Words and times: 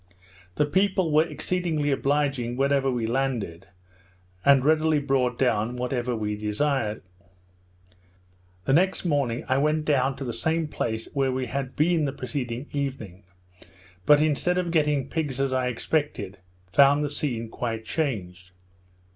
The 0.55 0.65
people 0.65 1.11
were 1.11 1.27
exceedingly 1.27 1.91
obliging 1.91 2.57
wherever 2.57 2.89
we 2.89 3.05
landed, 3.05 3.67
and 4.43 4.65
readily 4.65 4.97
brought 4.97 5.37
down 5.37 5.75
whatever 5.75 6.15
we 6.15 6.35
desired. 6.35 7.03
Next 8.67 9.05
morning 9.05 9.45
I 9.47 9.59
went 9.59 9.85
down 9.85 10.15
to 10.15 10.23
the 10.25 10.33
same 10.33 10.67
place 10.67 11.07
where 11.13 11.31
we 11.31 11.45
had 11.45 11.75
been 11.75 12.05
the 12.05 12.13
preceding 12.13 12.65
evening; 12.71 13.25
but 14.07 14.19
instead 14.19 14.57
of 14.57 14.71
getting 14.71 15.07
pigs, 15.07 15.39
as 15.39 15.53
I 15.53 15.67
expected, 15.67 16.39
found 16.73 17.03
the 17.03 17.07
scene 17.11 17.47
quite 17.47 17.85
changed. 17.85 18.49